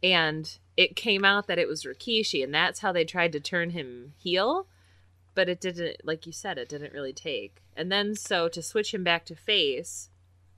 [0.02, 3.72] and it came out that it was Rikishi, and that's how they tried to turn
[3.72, 4.68] him heel
[5.36, 7.56] but it didn't like you said it didn't really take.
[7.76, 10.10] And then so to switch him back to face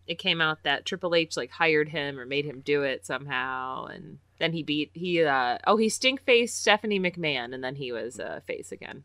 [0.08, 3.86] it came out that triple h like hired him or made him do it somehow
[3.86, 7.91] and then he beat he uh oh he stink faced stephanie mcmahon and then he
[7.91, 9.04] was uh face again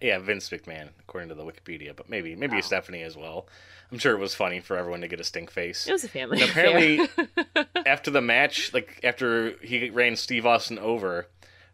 [0.00, 2.60] Yeah, Vince McMahon, according to the Wikipedia, but maybe maybe Oh.
[2.60, 3.46] Stephanie as well.
[3.90, 5.86] I'm sure it was funny for everyone to get a stink face.
[5.88, 7.08] it was a family And apparently-
[7.86, 11.26] after the match, like after he ran Steve Austin over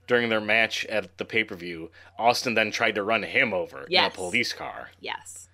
[0.07, 3.85] during their match at the pay per view, Austin then tried to run him over
[3.89, 4.05] Yes.
[4.07, 4.91] in a police car.
[5.01, 5.49] yes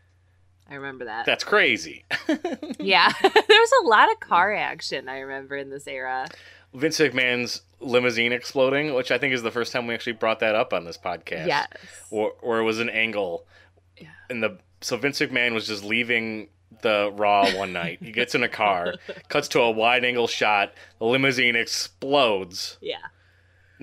[0.70, 2.04] i remember that That's crazy.
[2.78, 6.26] yeah there was a lot of car action i remember in this era
[6.72, 10.54] Vince McMahon's limousine exploding, which I think is the first time we actually brought that
[10.54, 11.48] up on this podcast.
[11.48, 11.66] yes
[12.12, 13.44] Or or it was an angle
[13.98, 14.06] Yeah.
[14.30, 16.46] in the so Vince McMahon was just leaving
[16.82, 17.98] the Raw one night.
[18.00, 18.94] He gets in a car,
[19.28, 22.78] cuts to a wide angle shot, the limousine explodes.
[22.80, 22.98] yeah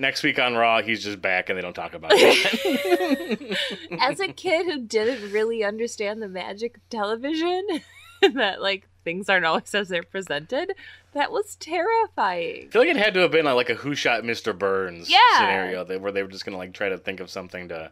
[0.00, 3.58] Next week on Raw, he's just back and they don't talk about it.
[4.00, 7.66] as a kid who didn't really understand the magic of television
[8.34, 10.72] that like things aren't always as they're presented
[11.14, 13.94] that was terrifying I feel like it had to have been a, like a Who
[13.94, 14.56] Shot Mr.
[14.56, 15.18] Burns Yeah.
[15.38, 17.90] scenario that, where they were just gonna like try to think of something to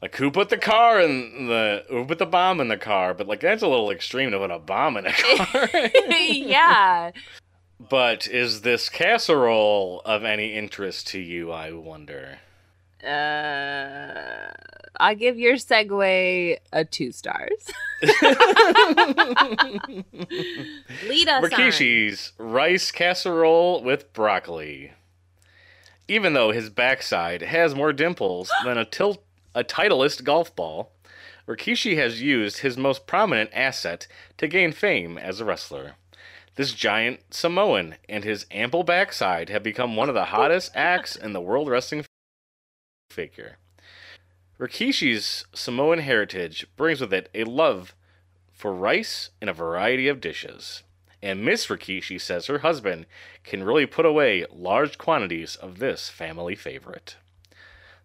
[0.00, 3.28] like who put the car in the who put the bomb in the car, but
[3.28, 5.68] like that's a little extreme to put a bomb in a car.
[6.10, 7.12] yeah
[7.88, 11.50] but is this casserole of any interest to you?
[11.50, 12.38] I wonder.
[13.04, 14.52] uh
[15.00, 17.72] i give your segue a two stars
[21.08, 21.42] lead us
[22.38, 22.46] on.
[22.52, 24.92] Rice casserole with broccoli.
[26.08, 30.92] Even though his backside has more dimples than a tilt a titleist golf ball,
[31.46, 34.06] Rikishi has used his most prominent asset
[34.38, 35.96] to gain fame as a wrestler.
[36.54, 41.32] This giant Samoan and his ample backside have become one of the hottest acts in
[41.32, 42.04] the world wrestling
[43.10, 43.58] figure.
[44.58, 47.94] Rikishi's Samoan heritage brings with it a love
[48.52, 50.82] for rice and a variety of dishes.
[51.22, 53.06] And Miss Rikishi says her husband
[53.44, 57.16] can really put away large quantities of this family favorite.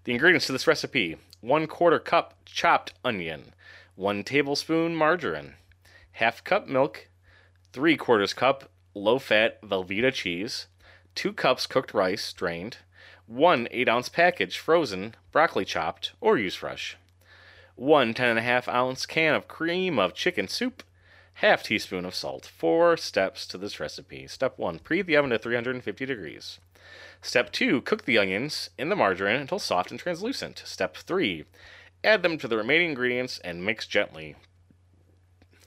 [0.03, 3.53] The ingredients to this recipe one quarter cup chopped onion,
[3.95, 5.55] one tablespoon margarine,
[6.13, 7.09] half cup milk,
[7.73, 10.67] three quarters cup low fat Velveeta cheese,
[11.15, 12.77] two cups cooked rice drained,
[13.25, 16.97] one 8 ounce package frozen broccoli chopped or use fresh,
[17.75, 20.83] one 10.5 ounce can of cream of chicken soup,
[21.35, 22.45] half teaspoon of salt.
[22.45, 24.27] Four steps to this recipe.
[24.27, 26.59] Step 1 preheat the oven to 350 degrees.
[27.21, 30.63] Step 2 cook the onions in the margarine until soft and translucent.
[30.65, 31.45] Step 3
[32.03, 34.35] add them to the remaining ingredients and mix gently.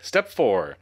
[0.00, 0.76] Step 4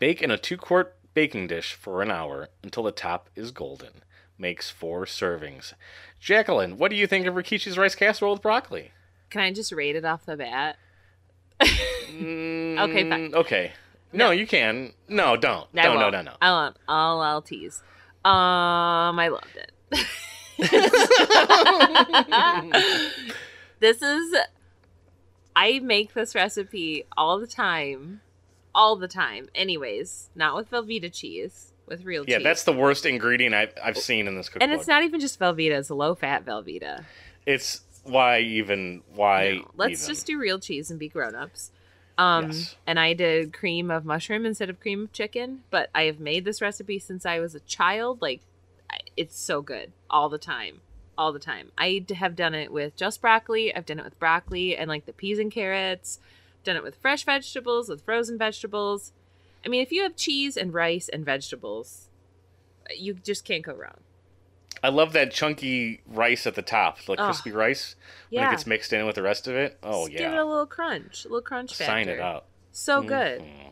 [0.00, 4.02] bake in a 2 quart baking dish for an hour until the top is golden.
[4.36, 5.74] Makes four servings.
[6.18, 8.90] Jacqueline, what do you think of Rikishi's rice casserole with broccoli?
[9.30, 10.76] can i just rate it off the bat
[11.60, 13.32] Mm, Okay, fine.
[13.34, 13.72] Okay.
[14.12, 14.92] No, you can.
[15.08, 15.72] No, don't.
[15.72, 16.32] No, no, no, no.
[16.42, 16.76] I won't.
[16.88, 17.80] I'll, I'll tease.
[18.24, 19.70] Um, I loved it.
[23.80, 24.36] this is.
[25.54, 28.20] I make this recipe all the time,
[28.74, 29.48] all the time.
[29.54, 32.44] Anyways, not with Velveeta cheese, with real Yeah, cheese.
[32.44, 34.62] that's the worst ingredient I've, I've seen in this cookbook.
[34.62, 37.04] and it's not even just Velveeta; it's low fat Velveeta.
[37.46, 39.56] It's why even why.
[39.56, 40.14] No, let's even?
[40.14, 41.70] just do real cheese and be grown ups.
[42.18, 42.76] Um, Yes.
[42.86, 46.44] and I did cream of mushroom instead of cream of chicken, but I have made
[46.44, 48.20] this recipe since I was a child.
[48.20, 48.42] Like,
[49.16, 50.80] it's so good all the time,
[51.16, 51.72] all the time.
[51.78, 53.74] I have done it with just broccoli.
[53.74, 56.18] I've done it with broccoli and like the peas and carrots.
[56.64, 59.12] Done it with fresh vegetables, with frozen vegetables.
[59.64, 62.08] I mean, if you have cheese and rice and vegetables,
[62.96, 63.98] you just can't go wrong.
[64.82, 67.96] I love that chunky rice at the top, like Oh, crispy rice
[68.30, 68.48] when yeah.
[68.48, 69.78] it gets mixed in with the rest of it.
[69.82, 71.84] Oh Just Give it a little crunch, a little crunch factor.
[71.84, 72.46] sign it out.
[72.72, 73.40] So good.
[73.42, 73.68] Mm-hmm.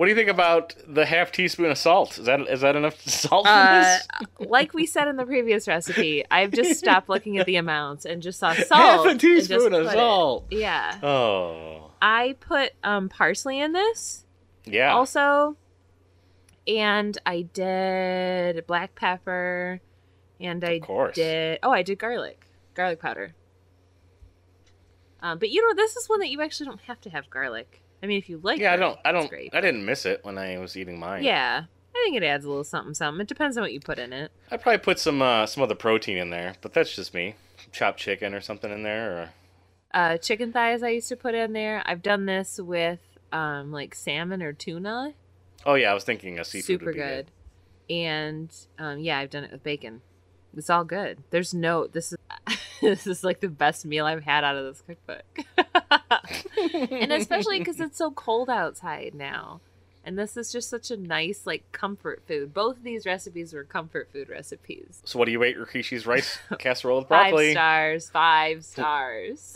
[0.00, 2.16] What do you think about the half teaspoon of salt?
[2.18, 4.48] Is that is that enough salt for Uh, this?
[4.48, 8.22] like we said in the previous recipe, I've just stopped looking at the amounts and
[8.22, 9.06] just saw Half salt.
[9.08, 9.92] a teaspoon of put it.
[9.92, 10.46] salt.
[10.50, 10.98] Yeah.
[11.02, 14.24] Oh, I put um, parsley in this
[14.64, 14.94] yeah.
[14.94, 15.58] also,
[16.66, 19.82] and I did black pepper,
[20.40, 20.78] and I
[21.12, 23.34] did oh I did garlic, garlic powder.
[25.20, 27.82] Um, but you know this is one that you actually don't have to have garlic.
[28.02, 28.98] I mean, if you like, yeah, I don't.
[29.04, 29.28] I don't.
[29.28, 29.54] Great.
[29.54, 31.22] I didn't miss it when I was eating mine.
[31.22, 33.20] Yeah, I think it adds a little something, something.
[33.20, 34.32] It depends on what you put in it.
[34.50, 37.34] I probably put some uh, some other protein in there, but that's just me.
[37.72, 39.30] Chopped chicken or something in there, or
[39.92, 41.82] Uh, chicken thighs I used to put in there.
[41.84, 43.00] I've done this with
[43.32, 45.14] um, like salmon or tuna.
[45.66, 47.30] oh yeah, I was thinking a seafood Super would be good.
[47.90, 50.00] And um, yeah, I've done it with bacon.
[50.56, 51.18] It's all good.
[51.30, 51.86] There's no.
[51.86, 52.18] This is
[52.80, 55.40] this is like the best meal I've had out of this cookbook.
[56.90, 59.60] and especially because it's so cold outside now.
[60.02, 62.54] And this is just such a nice like comfort food.
[62.54, 65.02] Both of these recipes were comfort food recipes.
[65.04, 67.54] So what do you rate Rikishi's rice casserole with broccoli?
[67.54, 68.64] Five stars.
[68.64, 69.54] Five stars.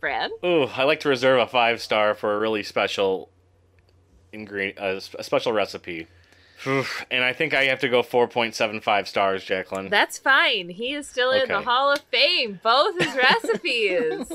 [0.00, 0.30] Brad.
[0.44, 3.28] Ooh, I like to reserve a five star for a really special
[4.32, 6.06] ingredient, uh, a special recipe.
[6.66, 9.88] And I think I have to go 4.75 stars, Jacqueline.
[9.88, 10.70] That's fine.
[10.70, 12.60] He is still in the Hall of Fame.
[12.62, 14.32] Both his recipes.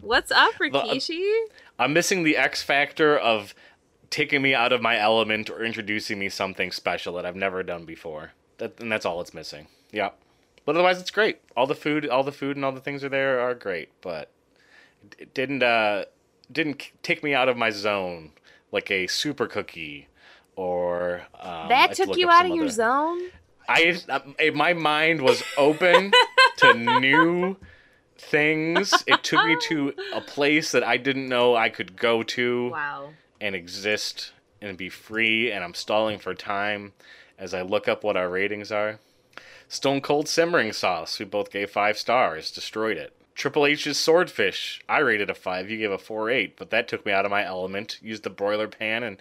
[0.00, 1.44] What's up, Rikishi?
[1.78, 3.54] I'm missing the X factor of
[4.10, 7.84] taking me out of my element or introducing me something special that I've never done
[7.84, 8.32] before.
[8.58, 9.68] That, and that's all it's missing.
[9.90, 10.10] Yeah.
[10.64, 11.40] But otherwise, it's great.
[11.56, 13.88] All the food, all the food, and all the things are there are great.
[14.00, 14.30] But
[15.18, 16.04] it didn't uh,
[16.50, 18.32] didn't take me out of my zone
[18.70, 20.08] like a super cookie
[20.56, 23.20] or um, that have to took you out of your other- zone?
[23.68, 24.20] I uh,
[24.54, 26.12] my mind was open
[26.58, 27.56] to new
[28.16, 28.92] things.
[29.06, 33.10] It took me to a place that I didn't know I could go to Wow.
[33.40, 35.50] and exist and be free.
[35.50, 36.92] And I'm stalling for time
[37.38, 38.98] as I look up what our ratings are.
[39.68, 43.14] Stone Cold Simmering Sauce, we both gave five stars, destroyed it.
[43.34, 47.06] Triple H's Swordfish, I rated a five, you gave a four eight, but that took
[47.06, 47.98] me out of my element.
[48.02, 49.16] Used the broiler pan and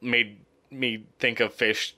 [0.00, 0.38] made
[0.70, 1.94] me think of fish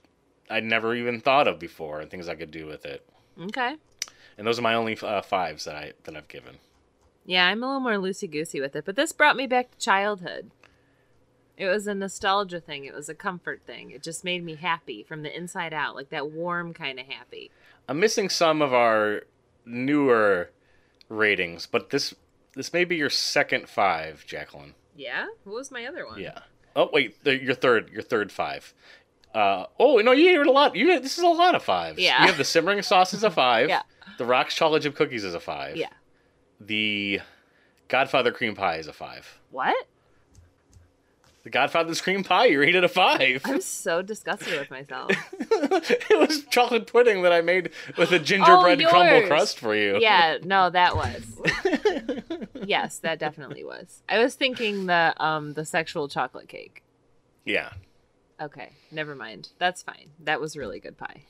[0.52, 3.06] I'd never even thought of before and things I could do with it.
[3.40, 3.76] Okay.
[4.36, 6.56] And those are my only uh, fives that I that I've given.
[7.24, 9.78] Yeah, I'm a little more loosey goosey with it, but this brought me back to
[9.78, 10.50] childhood.
[11.56, 12.84] It was a nostalgia thing.
[12.84, 13.90] It was a comfort thing.
[13.90, 17.50] It just made me happy from the inside out, like that warm kind of happy.
[17.88, 19.22] I'm missing some of our
[19.64, 20.50] newer
[21.08, 22.14] ratings, but this
[22.54, 24.74] this may be your second five, Jacqueline.
[24.96, 25.28] Yeah.
[25.44, 26.20] What was my other one?
[26.20, 26.40] Yeah.
[26.74, 28.74] Oh wait, your third, your third five.
[29.34, 30.76] Uh, oh no, you it a lot.
[30.76, 31.98] You this is a lot of fives.
[31.98, 32.20] Yeah.
[32.22, 33.68] You have the simmering sauce is a five.
[33.68, 33.82] Yeah.
[34.18, 35.76] The Rock's chocolate chip cookies is a five.
[35.76, 35.88] Yeah.
[36.60, 37.20] The
[37.88, 39.40] Godfather cream pie is a five.
[39.50, 39.86] What?
[41.44, 43.42] The Godfather's cream pie, you rated a five.
[43.44, 45.10] I'm so disgusted with myself.
[45.40, 49.98] it was chocolate pudding that I made with a gingerbread Oh, crumble crust for you.
[50.00, 51.40] yeah, no, that was.
[52.64, 54.02] yes, that definitely was.
[54.08, 56.84] I was thinking the um the sexual chocolate cake.
[57.44, 57.72] Yeah.
[58.40, 59.48] Okay, never mind.
[59.58, 60.10] That's fine.
[60.20, 61.24] That was really good pie.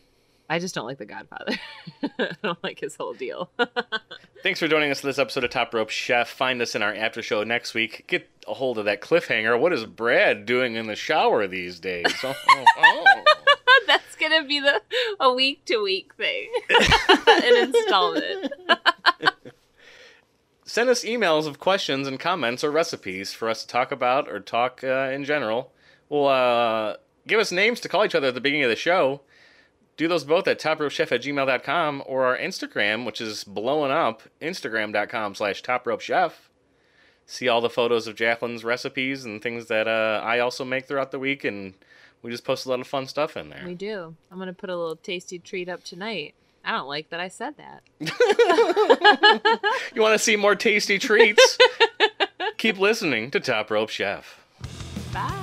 [0.53, 1.55] I just don't like the Godfather.
[2.19, 3.51] I don't like his whole deal.
[4.43, 6.29] Thanks for joining us for this episode of Top Rope Chef.
[6.29, 8.05] Find us in our after show next week.
[8.07, 9.59] Get a hold of that cliffhanger.
[9.59, 12.05] What is Brad doing in the shower these days?
[12.23, 13.25] Oh, oh, oh.
[13.87, 14.83] That's gonna be the
[15.19, 18.53] a week to week thing, an installment.
[20.67, 24.39] Send us emails of questions and comments or recipes for us to talk about or
[24.39, 25.73] talk uh, in general.
[26.11, 26.97] We'll uh,
[27.27, 29.23] give us names to call each other at the beginning of the show.
[29.97, 35.35] Do those both at topropechef at gmail.com or our Instagram, which is blowing up, instagram.com
[35.35, 36.33] slash topropechef.
[37.27, 41.13] See all the photos of Jacqueline's recipes and things that uh, I also make throughout
[41.13, 41.75] the week, and
[42.23, 43.63] we just post a lot of fun stuff in there.
[43.65, 44.15] We do.
[44.31, 46.35] I'm gonna put a little tasty treat up tonight.
[46.65, 47.83] I don't like that I said that.
[49.95, 51.59] You want to see more tasty treats?
[52.57, 54.41] Keep listening to Top Rope Chef.
[55.13, 55.42] Bye.